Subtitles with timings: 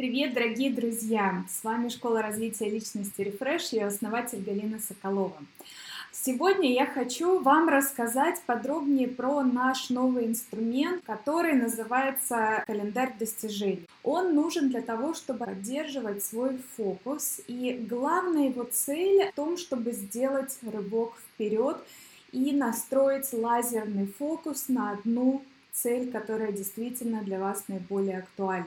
[0.00, 1.44] Привет, дорогие друзья!
[1.46, 5.36] С вами Школа развития личности Refresh, я основатель Галина Соколова.
[6.10, 13.86] Сегодня я хочу вам рассказать подробнее про наш новый инструмент, который называется календарь достижений.
[14.02, 19.92] Он нужен для того, чтобы поддерживать свой фокус, и главная его цель в том, чтобы
[19.92, 21.76] сделать рывок вперед
[22.32, 25.42] и настроить лазерный фокус на одну
[25.72, 28.64] цель, которая действительно для вас наиболее актуальна.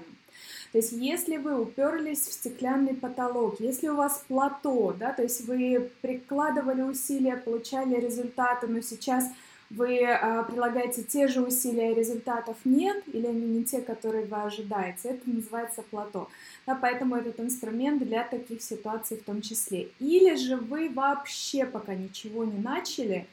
[0.73, 5.45] То есть если вы уперлись в стеклянный потолок, если у вас плато, да, то есть
[5.45, 9.25] вы прикладывали усилия, получали результаты, но сейчас
[9.69, 14.41] вы а, прилагаете те же усилия, а результатов нет, или они не те, которые вы
[14.41, 16.27] ожидаете, это называется плато.
[16.65, 19.89] Да, поэтому этот инструмент для таких ситуаций в том числе.
[19.99, 23.27] Или же вы вообще пока ничего не начали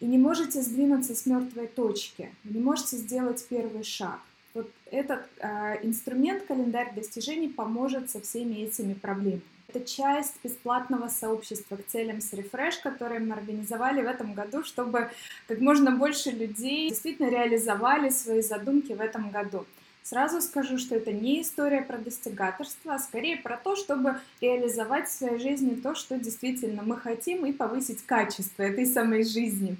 [0.00, 4.20] и не можете сдвинуться с мертвой точки, не можете сделать первый шаг.
[4.54, 9.42] Вот этот э, инструмент календарь достижений поможет со всеми этими проблемами.
[9.66, 15.10] Это часть бесплатного сообщества к целям с Refresh, которое мы организовали в этом году, чтобы
[15.48, 19.66] как можно больше людей действительно реализовали свои задумки в этом году.
[20.04, 25.12] Сразу скажу, что это не история про достигаторство, а скорее про то, чтобы реализовать в
[25.12, 29.76] своей жизни то, что действительно мы хотим, и повысить качество этой самой жизни.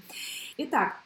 [0.57, 0.97] Итак,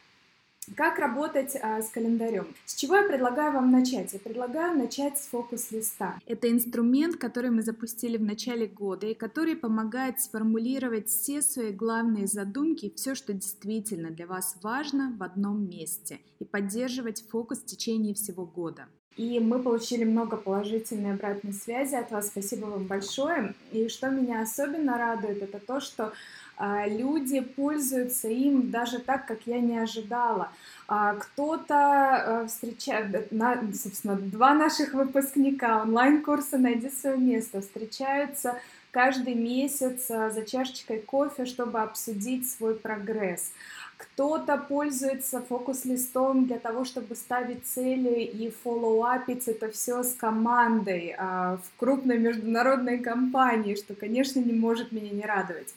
[0.75, 2.47] как работать а, с календарем?
[2.65, 4.13] С чего я предлагаю вам начать?
[4.13, 6.19] Я предлагаю начать с фокус-листа.
[6.25, 12.27] Это инструмент, который мы запустили в начале года и который помогает сформулировать все свои главные
[12.27, 18.13] задумки, все, что действительно для вас важно в одном месте и поддерживать фокус в течение
[18.13, 18.87] всего года.
[19.19, 22.27] И мы получили много положительной обратной связи от вас.
[22.27, 23.53] Спасибо вам большое.
[23.73, 26.13] И что меня особенно радует, это то, что
[26.59, 30.49] люди пользуются им даже так, как я не ожидала.
[30.87, 33.29] А, кто-то а, встречает,
[33.73, 38.59] собственно, два наших выпускника онлайн-курса «Найди свое место» встречаются
[38.91, 43.51] каждый месяц за чашечкой кофе, чтобы обсудить свой прогресс.
[43.99, 51.57] Кто-то пользуется фокус-листом для того, чтобы ставить цели и фоллоуапить это все с командой а,
[51.57, 55.73] в крупной международной компании, что, конечно, не может меня не радовать.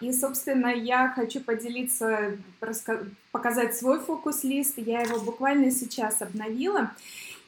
[0.00, 2.38] И, собственно, я хочу поделиться,
[3.30, 4.78] показать свой фокус-лист.
[4.78, 6.92] Я его буквально сейчас обновила.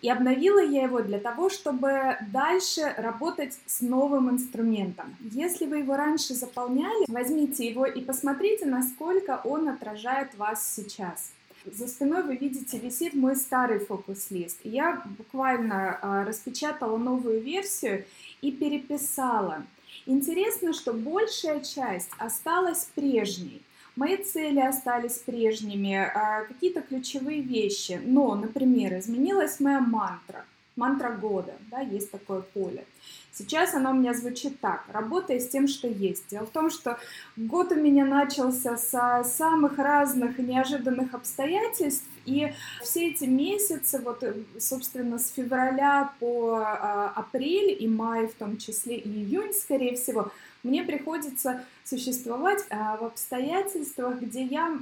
[0.00, 5.16] И обновила я его для того, чтобы дальше работать с новым инструментом.
[5.20, 11.32] Если вы его раньше заполняли, возьмите его и посмотрите, насколько он отражает вас сейчас.
[11.64, 14.58] За спиной вы видите висит мой старый фокус-лист.
[14.62, 18.04] Я буквально э, распечатала новую версию
[18.40, 19.64] и переписала.
[20.06, 23.62] Интересно, что большая часть осталась прежней.
[23.98, 28.00] Мои цели остались прежними, а, какие-то ключевые вещи.
[28.04, 30.44] Но, например, изменилась моя мантра,
[30.76, 32.84] мантра года, да, есть такое поле.
[33.32, 36.28] Сейчас оно у меня звучит так, работая с тем, что есть.
[36.30, 36.96] Дело в том, что
[37.36, 44.22] год у меня начался со самых разных неожиданных обстоятельств, и все эти месяцы, вот,
[44.60, 50.30] собственно, с февраля по а, апрель и май в том числе, и июнь, скорее всего,
[50.62, 54.78] мне приходится существовать а, в обстоятельствах, где я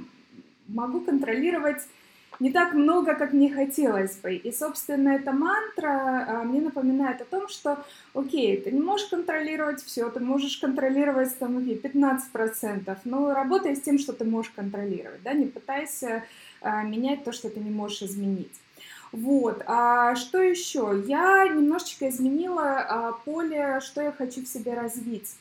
[0.67, 1.81] могу контролировать
[2.39, 4.35] не так много, как мне хотелось бы.
[4.35, 7.83] И, собственно, эта мантра а, мне напоминает о том, что,
[8.13, 13.81] окей, ты не можешь контролировать все, ты можешь контролировать, там, окей, 15%, но работай с
[13.81, 16.23] тем, что ты можешь контролировать, да, не пытайся
[16.61, 18.53] а, менять то, что ты не можешь изменить.
[19.11, 21.01] Вот, а что еще?
[21.07, 25.35] Я немножечко изменила а, поле, что я хочу в себе развить.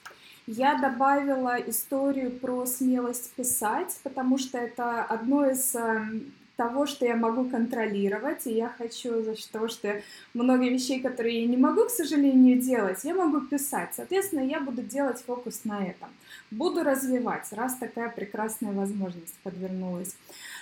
[0.47, 7.17] Я добавила историю про смелость писать, потому что это одно из эм, того, что я
[7.17, 10.01] могу контролировать, и я хочу за счет того, что
[10.35, 13.91] много вещей, которые я не могу, к сожалению, делать, я могу писать.
[13.97, 16.11] Соответственно, я буду делать фокус на этом.
[16.53, 20.15] Буду развивать, раз такая прекрасная возможность подвернулась.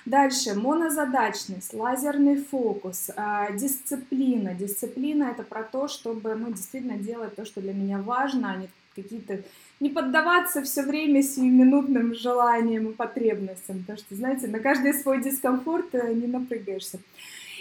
[0.06, 4.54] Дальше, монозадачность, лазерный фокус, а, дисциплина.
[4.54, 8.68] Дисциплина— это про то, чтобы ну, действительно делать то, что для меня важно, а не
[8.94, 9.42] какие-то
[9.80, 15.94] не поддаваться все время сиюминутным желаниям и потребностям, потому что, знаете, на каждый свой дискомфорт
[15.94, 17.00] э, не напрыгаешься.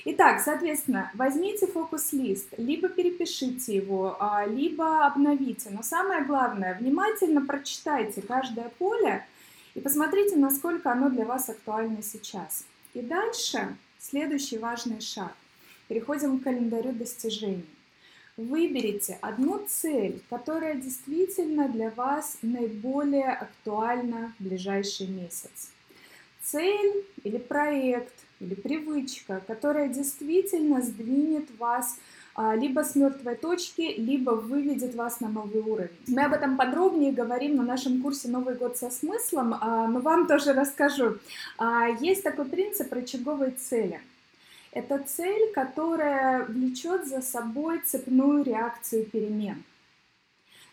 [0.06, 5.70] Итак, соответственно, возьмите фокус-лист, либо перепишите его, а, либо обновите.
[5.70, 9.26] Но самое главное, внимательно прочитайте каждое поле
[9.76, 12.66] и посмотрите, насколько оно для вас актуально сейчас.
[12.94, 15.34] И дальше следующий важный шаг.
[15.88, 17.66] Переходим к календарю достижений.
[18.36, 25.70] Выберите одну цель, которая действительно для вас наиболее актуальна в ближайший месяц.
[26.42, 32.00] Цель или проект или привычка, которая действительно сдвинет вас
[32.34, 35.92] а, либо с мертвой точки, либо выведет вас на новый уровень.
[36.08, 40.28] Мы об этом подробнее говорим на нашем курсе «Новый год со смыслом», а, но вам
[40.28, 41.20] тоже расскажу.
[41.60, 44.02] А, есть такой принцип рычаговой цели.
[44.74, 49.64] Это цель, которая влечет за собой цепную реакцию перемен.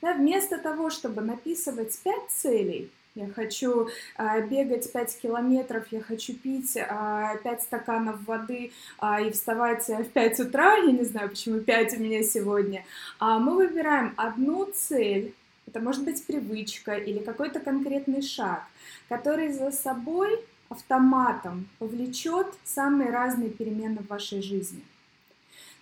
[0.01, 6.33] Да, вместо того, чтобы написывать пять целей, я хочу э, бегать 5 километров, я хочу
[6.33, 11.29] пить э, а, 5 стаканов воды э, и вставать в 5 утра, я не знаю,
[11.29, 12.87] почему 5 у меня сегодня.
[13.19, 15.35] А мы выбираем одну цель,
[15.67, 18.63] это может быть привычка или какой-то конкретный шаг,
[19.09, 20.39] который за собой
[20.71, 24.83] автоматом повлечет самые разные перемены в вашей жизни.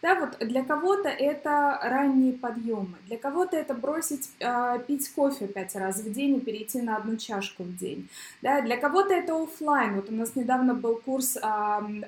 [0.01, 5.75] Да, вот для кого-то это ранние подъемы, для кого-то это бросить э, пить кофе пять
[5.75, 8.09] раз в день и перейти на одну чашку в день.
[8.41, 9.97] Да, для кого-то это офлайн.
[9.97, 11.41] Вот у нас недавно был курс э,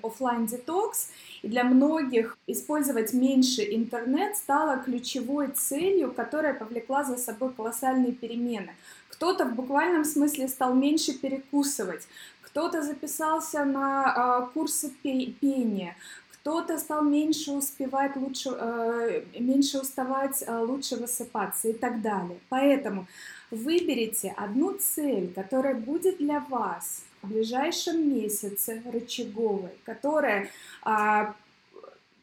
[0.04, 1.10] офлайн детокс,
[1.42, 8.72] и для многих использовать меньше интернет стало ключевой целью, которая повлекла за собой колоссальные перемены.
[9.08, 12.06] Кто-то в буквальном смысле стал меньше перекусывать,
[12.50, 15.96] кто-то записался на э, курсы пения,
[16.32, 22.38] кто-то стал меньше успевать, лучше, э, меньше уставать, э, лучше высыпаться и так далее.
[22.48, 23.06] Поэтому
[23.50, 30.48] выберите одну цель, которая будет для вас в ближайшем месяце рычаговой, которая
[30.82, 31.34] а,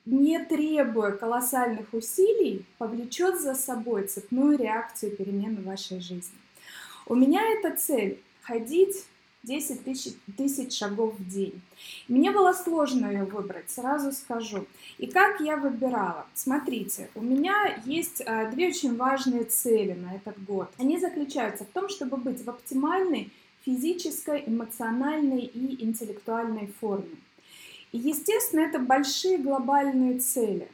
[0.05, 6.37] не требуя колоссальных усилий, повлечет за собой цепную реакцию перемен в вашей жизни.
[7.05, 9.05] У меня эта цель– ходить
[9.47, 11.61] 10 тысяч, тысяч шагов в день.
[12.07, 14.65] Мне было сложно ее выбрать, сразу скажу.
[14.97, 16.25] И как я выбирала?
[16.33, 20.69] Смотрите, у меня есть а, две очень важные цели на этот год.
[20.77, 23.31] Они заключаются в том, чтобы быть в оптимальной
[23.65, 27.17] физической, эмоциональной и интеллектуальной форме.
[27.91, 30.67] И, естественно, это большие глобальные цели.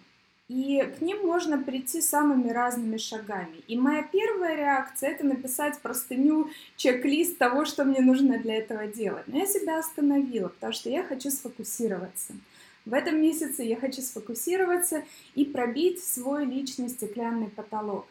[0.49, 3.63] И к ним можно прийти самыми разными шагами.
[3.67, 9.23] И моя первая реакция это написать простыню, чек-лист того, что мне нужно для этого делать.
[9.27, 12.33] Но я себя остановила, потому что я хочу сфокусироваться.
[12.85, 15.03] В этом месяце я хочу сфокусироваться
[15.35, 18.05] и пробить свой личный стеклянный потолок.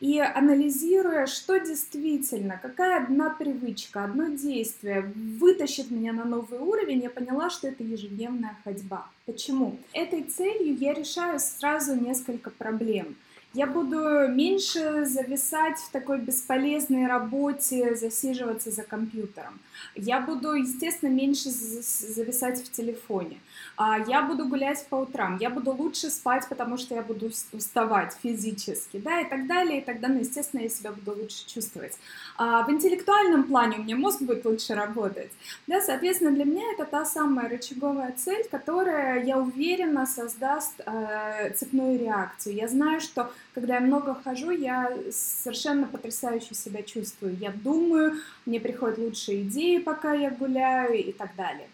[0.00, 7.10] И анализируя, что действительно, какая одна привычка, одно действие вытащит меня на новый уровень, я
[7.10, 9.08] поняла, что это ежедневная ходьба.
[9.24, 9.78] Почему?
[9.94, 13.16] Этой целью я решаю сразу несколько проблем–
[13.54, 19.58] я буду меньше зависать в такой бесполезной работе, засиживаться за компьютером.
[19.94, 23.40] Я буду, естественно, меньше зависать в телефоне.
[23.76, 25.38] А я буду гулять по утрам.
[25.40, 29.80] Я буду лучше спать, потому что я буду уставать физически, да, и так далее.
[29.80, 31.96] И тогда, ну, естественно, я себя буду лучше чувствовать.
[32.36, 35.30] А в интеллектуальном плане у меня мозг будет лучше работать.
[35.66, 41.98] Да, соответственно, для меня это та самая рычаговая цель, которая, я уверена, создаст э, цепную
[41.98, 42.56] реакцию.
[42.56, 47.36] Я знаю, что когда я много хожу, я совершенно потрясающе себя чувствую.
[47.36, 48.14] Я думаю,
[48.46, 51.68] мне приходят лучшие идеи, пока я гуляю и так далее.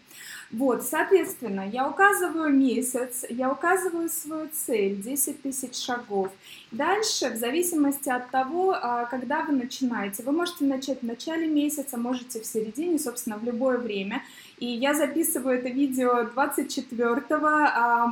[0.57, 6.31] Вот, соответственно, я указываю месяц, я указываю свою цель, 10 тысяч шагов.
[6.71, 11.97] Дальше, в зависимости от того, а, когда вы начинаете, вы можете начать в начале месяца,
[11.97, 14.23] можете в середине, собственно, в любое время.
[14.57, 17.21] И я записываю это видео 24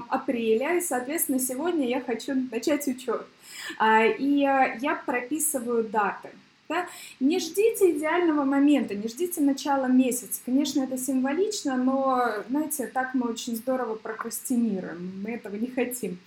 [0.09, 3.25] апреля, и, соответственно, сегодня я хочу начать учет.
[3.79, 6.29] А, и а, я прописываю даты.
[6.69, 6.87] Да?
[7.19, 10.41] Не ждите идеального момента, не ждите начала месяца.
[10.45, 16.17] Конечно, это символично, но, знаете, так мы очень здорово прокрастинируем, мы этого не хотим.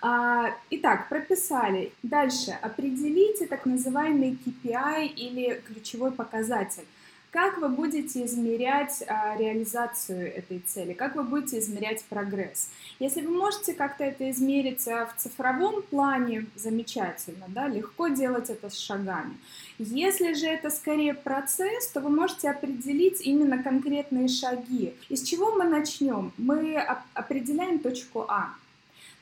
[0.00, 1.92] А, итак, прописали.
[2.02, 6.84] Дальше определите так называемый KPI или ключевой показатель.
[7.30, 10.94] Как вы будете измерять а, реализацию этой цели?
[10.94, 12.70] Как вы будете измерять прогресс?
[13.00, 18.70] Если вы можете как-то это измерить а, в цифровом плане, замечательно, да, легко делать это
[18.70, 19.36] с шагами.
[19.78, 24.94] Если же это скорее процесс, то вы можете определить именно конкретные шаги.
[25.10, 26.32] Из чего мы начнем?
[26.38, 26.78] Мы
[27.12, 28.54] определяем точку А.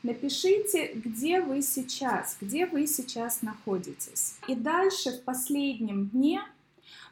[0.05, 4.37] Напишите, где вы сейчас, где вы сейчас находитесь.
[4.47, 6.41] И дальше в последнем дне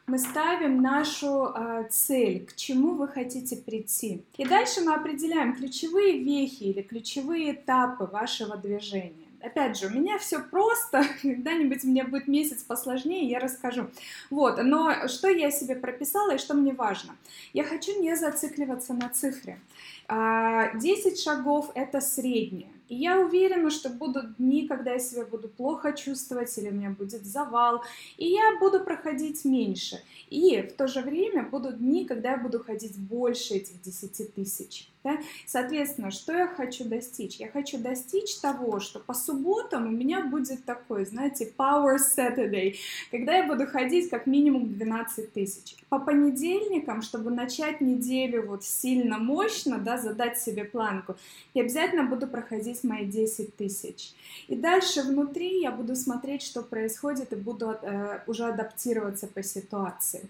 [0.07, 4.23] мы ставим нашу э, цель, к чему вы хотите прийти.
[4.37, 9.25] И дальше мы определяем ключевые вехи или ключевые этапы вашего движения.
[9.41, 13.87] Опять же, у меня все просто, когда-нибудь у меня будет месяц посложнее, я расскажу.
[14.29, 17.15] Вот, но что я себе прописала и что мне важно?
[17.53, 19.59] Я хочу не зацикливаться на цифре.
[20.07, 20.75] 10 а,
[21.15, 22.69] шагов— это среднее.
[22.87, 26.91] И я уверена, что будут дни, когда я себя буду плохо чувствовать, или у меня
[26.91, 27.83] будет завал,
[28.17, 30.01] и я буду проходить меньше.
[30.29, 34.89] И в то же время будут дни, когда я буду ходить больше этих 10 тысяч.
[35.05, 35.19] Да?
[35.45, 37.35] Соответственно, что я хочу достичь?
[37.35, 42.75] Я хочу достичь того, что по субботам у меня будет такой, знаете, Power Saturday,
[43.11, 45.75] когда я буду ходить как минимум 12 тысяч.
[45.89, 51.15] По понедельникам, чтобы начать неделю вот сильно мощно, да, задать себе планку,
[51.53, 54.11] я обязательно буду проходить мои 10 тысяч.
[54.47, 60.27] И дальше внутри я буду смотреть, что происходит, и буду э, уже адаптироваться по ситуации.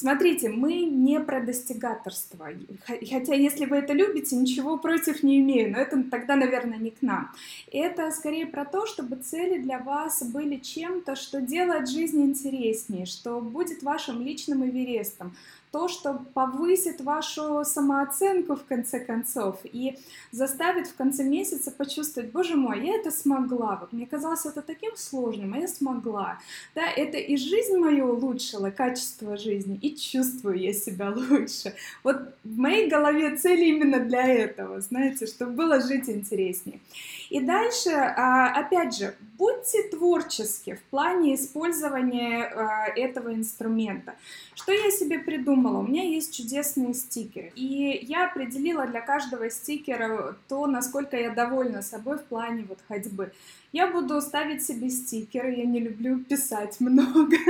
[0.00, 2.50] Смотрите, мы не про достигаторство.
[2.86, 7.02] Хотя, если вы это любите, ничего против не имею, но это тогда, наверное, не к
[7.02, 7.32] нам.
[7.72, 13.40] Это скорее про то, чтобы цели для вас были чем-то, что делает жизнь интереснее, что
[13.40, 15.34] будет вашим личным эверестом,
[15.70, 19.98] то, что повысит вашу самооценку в конце концов и
[20.32, 24.96] заставит в конце месяца почувствовать, боже мой, я это смогла, вот мне казалось это таким
[24.96, 26.38] сложным, а я смогла,
[26.74, 31.74] да, это и жизнь мою улучшила, качество жизни, и чувствую я себя лучше.
[32.02, 36.80] Вот в моей голове цель именно для этого, знаете, чтобы было жить интереснее.
[37.30, 44.14] И дальше, а, опять же, будьте творчески в плане использования а, этого инструмента.
[44.54, 45.57] Что я себе придумала?
[45.66, 51.82] У меня есть чудесные стикеры, и я определила для каждого стикера то, насколько я довольна
[51.82, 53.32] собой в плане вот ходьбы.
[53.72, 57.36] Я буду ставить себе стикеры, я не люблю писать много.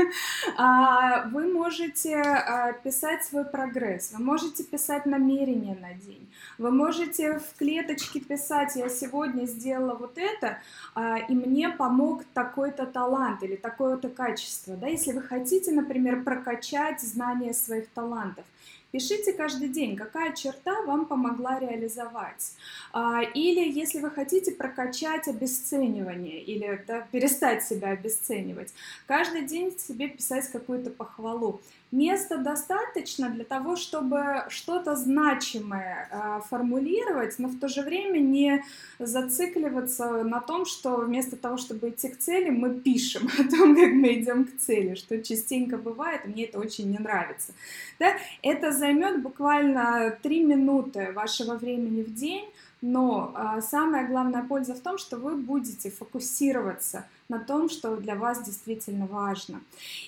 [0.57, 7.39] А, вы можете а, писать свой прогресс, вы можете писать намерения на день, вы можете
[7.39, 10.59] в клеточке писать, я сегодня сделала вот это,
[10.95, 14.77] а, и мне помог такой-то талант или такое-то качество.
[14.77, 14.89] Да?
[14.89, 18.45] Если вы хотите, например, прокачать знания своих талантов,
[18.91, 22.53] Пишите каждый день, какая черта вам помогла реализовать.
[22.93, 28.73] А, или если вы хотите прокачать обесценивание или да, перестать себя обесценивать,
[29.07, 31.61] каждый день себе писать какую-то похвалу.
[31.91, 38.63] Места достаточно для того, чтобы что-то значимое э, формулировать, но в то же время не
[38.99, 43.91] зацикливаться на том, что вместо того, чтобы идти к цели, мы пишем о том, как
[43.93, 47.55] мы идем к цели, что частенько бывает, мне это очень не нравится.
[47.99, 48.15] Да?
[48.43, 52.45] Это займет буквально 3 минуты вашего времени в день,
[52.81, 58.15] но а, самая главная польза в том, что вы будете фокусироваться на том, что для
[58.15, 59.61] вас действительно важно.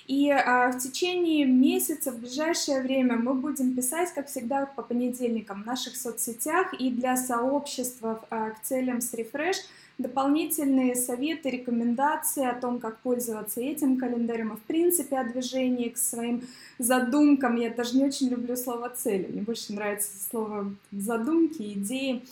[0.07, 5.63] И а, в течение месяца, в ближайшее время мы будем писать, как всегда, по понедельникам
[5.63, 9.57] в наших соцсетях и для сообщества а, к целям с Refresh
[10.01, 15.97] дополнительные советы, рекомендации о том, как пользоваться этим календарем, и в принципе о движении к
[15.97, 16.43] своим
[16.77, 17.55] задумкам.
[17.55, 22.23] Я даже не очень люблю слово «цели», мне больше нравится слово «задумки», «идеи».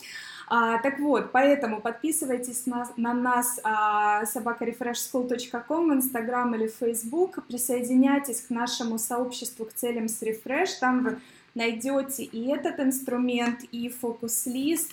[0.52, 8.40] А, так вот, поэтому подписывайтесь на, на нас а, собакарефрешschool.com в Инстаграм или Facebook, присоединяйтесь
[8.40, 11.20] к нашему сообществу к целям с Refresh, там вы
[11.54, 14.90] найдете и этот инструмент, и фокус-лист,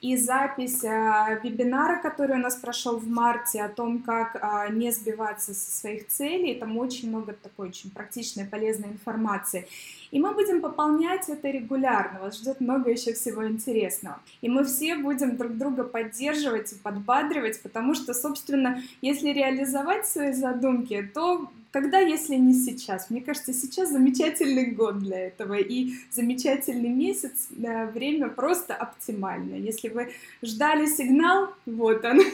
[0.00, 4.90] и запись а, вебинара, который у нас прошел в марте, о том, как а, не
[4.92, 6.54] сбиваться со своих целей.
[6.54, 9.68] Там очень много такой очень практичной, полезной информации.
[10.10, 12.20] И мы будем пополнять это регулярно.
[12.20, 14.20] Вас ждет много еще всего интересного.
[14.40, 20.32] И мы все будем друг друга поддерживать и подбадривать, потому что, собственно, если реализовать свои
[20.32, 23.10] задумки, то когда, если не сейчас?
[23.10, 29.58] Мне кажется, сейчас замечательный год для этого и замечательный месяц, время просто оптимальное.
[29.58, 30.12] Если вы
[30.42, 32.20] ждали сигнал, вот он.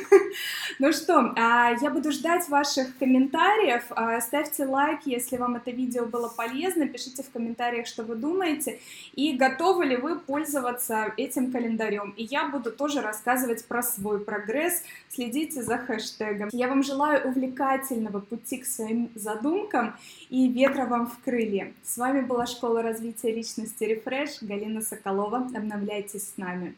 [0.79, 3.85] Ну что, а, я буду ждать ваших комментариев.
[3.91, 8.79] А, ставьте лайк, если вам это видео было полезно, пишите в комментариях, что вы думаете,
[9.15, 12.11] и готовы ли вы пользоваться этим календарем.
[12.17, 14.83] И я буду тоже рассказывать про свой прогресс.
[15.09, 16.51] Следите за хэштегом.
[16.53, 19.97] Я вам желаю увлекательного пути к своим задумкам
[20.31, 21.73] и ветра вам в крылья.
[21.83, 25.39] С вами была Школа развития личности Refresh, Галина Соколова.
[25.55, 26.77] Обновляйтесь с нами.